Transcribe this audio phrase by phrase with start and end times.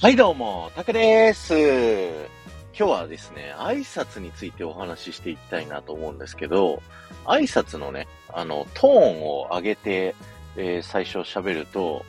[0.00, 1.52] はい、どうも、たけです。
[1.54, 1.58] 今
[2.72, 6.80] 日はですね、挨拶についてお話ししていきたいなと思うんですけど、
[7.26, 10.14] 挨拶のね、あの、トーンを上げて、
[10.56, 12.06] えー最初喋ると、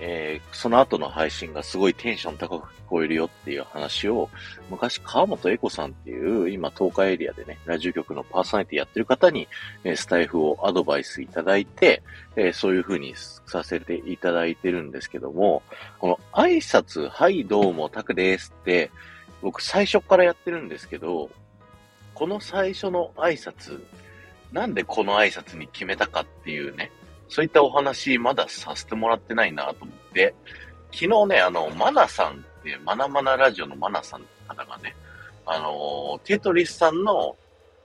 [0.00, 4.28] えーその後の配信がすごいテンション高く聞こえるよっていう話を、
[4.70, 9.46] 昔川本恵子さんっていう、今東海エリアでね、ラジオ局のパーソナリティやってる方に、
[9.84, 12.02] えースタイフをアドバイスいただいて、
[12.36, 13.14] えーそういう風に
[13.46, 15.62] させていただいてるんですけども、
[15.98, 18.90] この挨拶、はい、どうも、タクですって、
[19.42, 21.30] 僕最初からやってるんですけど、
[22.14, 23.82] この最初の挨拶、
[24.52, 26.90] なんでこの挨拶に決めたかっていうね、
[27.30, 30.34] そういったお話まださせてもらってないなと思って、
[30.92, 34.96] 昨日ね、あの、マナさんって、マナマナラジオのマナさんって方がね、
[35.46, 37.36] あの、テトリスさんの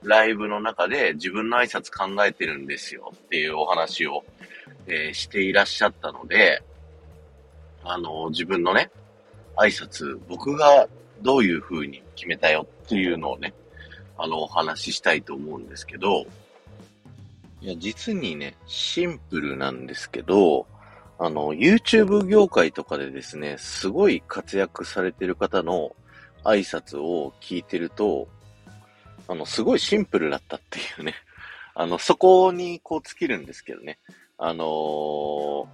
[0.02, 4.24] ライブの中で自分の挨拶考えてるんですよっていうお話を、
[4.88, 6.62] えーしていらっしゃったので、
[7.84, 8.90] あの、自分のね、
[9.56, 10.88] 挨拶、僕が
[11.22, 13.54] どういう風に決めたよっていうのをね、
[14.18, 16.24] あの、お話ししたいと思うんですけど、
[17.66, 20.68] いや、実にね、シンプルなんですけど、
[21.18, 25.96] あの、YouTube 業界とかでですね、すごい活躍されてる方の
[26.44, 28.28] 挨拶を聞いてると、
[29.26, 31.16] あの、すごいシンプルだったっていうね、
[31.74, 33.98] あの、そこにこう尽きるんですけどね、
[34.38, 35.66] あのー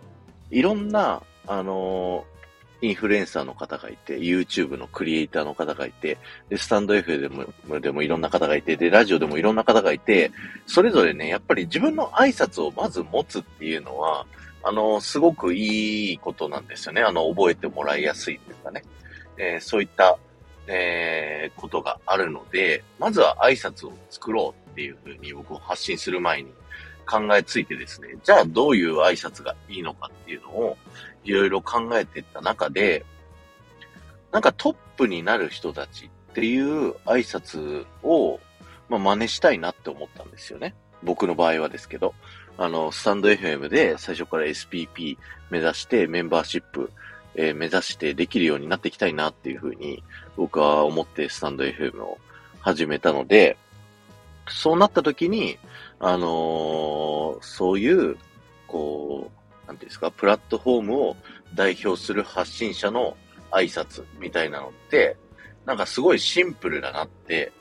[0.51, 2.27] いろんな、あの
[2.83, 10.33] インフルエンサーの方がいて、YouTube のクリエイターの方がいて、で、スタンド F でも、でもいろんな方がいて、で、ラジオでもいろんな方がいて、
[10.67, 14.27] それぞれね、やっぱり自分の挨拶をまず持つっていうのは、
[14.65, 17.03] あのすごくいいことなんですよね。
[17.03, 18.83] あの、覚えてもらいやすいっていうかね。
[19.39, 20.19] えーそういった、
[20.67, 26.53] えーことがあるので、まずは挨拶を作ろうっていうふうに僕を発信する前に
[27.13, 30.79] 考えついてですね、じゃあどういう挨拶がいいのかっていうのを
[31.25, 33.05] いろいろ考えていった中で、
[34.31, 38.41] なんかトップになる人たちっていう挨拶を、
[38.89, 40.75] まあ、真似したいなって思ったんですよね。
[41.03, 42.15] 僕の場合はですけど、
[42.57, 45.19] あの、スタンド FM で最初から SPP
[45.51, 46.91] 目指してメンバーシップ、
[47.35, 50.03] えー目指してできるようになっていきたいなっていうふうに
[50.37, 52.19] 僕は思ってスタンド FM を
[52.61, 53.57] 始めたので、
[54.49, 55.59] そうなった時に、
[56.01, 58.17] あのーそういう、
[58.67, 59.31] こ
[59.65, 61.17] う、なんていうんですか、プラットフォームを
[61.55, 63.17] 代表する発信者の
[63.51, 65.17] 挨拶みたいなのって、
[65.65, 67.53] なんかすごいシンプルだなって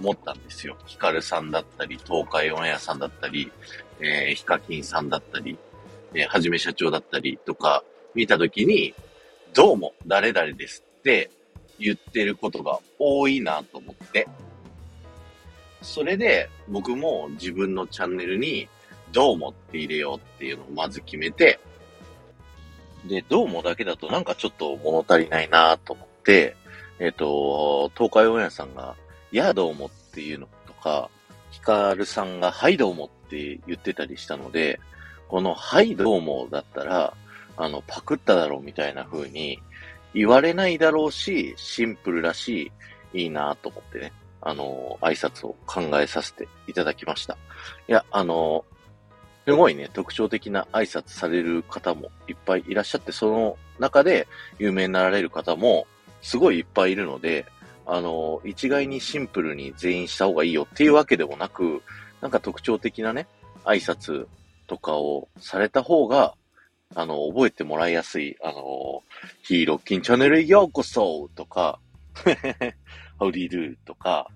[0.00, 0.76] 思ったんですよ。
[0.86, 3.50] ヒカルさんだったり、東海オンエアさんだったり、
[4.00, 5.58] えーヒカキンさんだったり、
[6.14, 8.94] えーはじめ社長だったりとか見た時に、
[9.54, 11.30] どうも、誰々ですって
[11.78, 14.26] 言ってることが多いなと思って、
[15.82, 18.68] それで僕も自分のチャンネルに
[19.12, 21.60] どうもって入れようっていうのをまず決めて、
[23.04, 26.56] で、どうもだけだとなんかちょっと物足りないなと思って、
[26.98, 28.94] えっ、と、東海オンエアさんが、
[29.32, 31.10] やどうもっていうのとか、
[31.50, 34.80] ヒカルさんが、はいどうもって言ってたりしたので、
[35.28, 37.14] この、はいどうもだったら、
[37.56, 39.58] あの、パクっただろうみたいな風に
[40.14, 42.70] 言われないだろうし、シンプルだし、
[43.12, 47.36] いいなと思ってね、あの、挨拶を考えさせていただきました。
[47.88, 48.64] いや、あの、
[49.46, 55.86] すごいね、特徴的な挨拶される方もいっぱいいらっしゃって、その中で有名になられる方も
[56.20, 57.46] すごいいっぱいいるので、
[57.86, 61.82] あの、一概にシンプルに全員した方がいいよっていうわけでもなく、
[62.20, 63.26] なんか特徴的なね、
[63.64, 64.26] 挨拶
[64.66, 66.34] とかをされた方が、
[66.94, 69.02] あの、覚えてもらいやすい、あの、
[69.42, 71.80] ヒーローキンチャンネルへようこそとか、
[73.22, 74.26] ハウディドゥとか、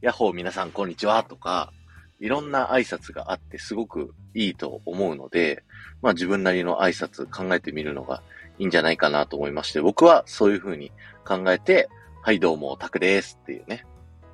[0.00, 1.74] ヤッホー皆さんこんにちはとか、
[2.20, 5.62] いろんな挨拶があってすごくいいと思うので、
[6.00, 8.22] まあ自分なりの挨拶考えてみるのが
[8.58, 10.90] いいんじゃないかなと思いまして、僕はそういう風に
[11.26, 11.90] 考えて、
[12.22, 13.84] はいどうも、タクですっていうね、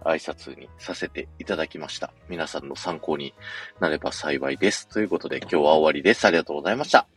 [0.04, 2.12] 挨拶にさせていただきました。
[2.28, 3.34] 皆さんの参考に
[3.80, 4.86] なれば幸いです。
[4.86, 6.24] ということで今日は終わりです。
[6.26, 7.08] ありがとうございました。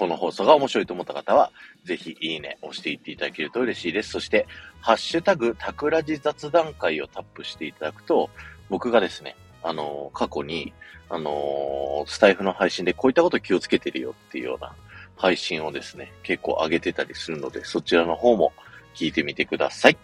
[0.00, 1.52] この放送が面白いと思った方は、
[1.84, 4.12] ぜひいいね押していっていただけると嬉しいです。
[4.12, 4.46] そして、
[4.80, 8.30] ハッシュタグ、タクラジ雑談会をタップしていただくと、
[8.70, 10.72] 僕がですね、あの、過去に、
[11.10, 14.72] あの、スタイフの配信でこういったこと気をつけてるよっていうような
[15.18, 18.54] 配信をですね、結構上げてたりするので、そちらの方も
[18.94, 19.98] 聞いてみてください。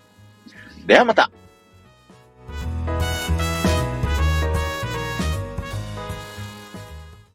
[0.85, 1.31] ではまた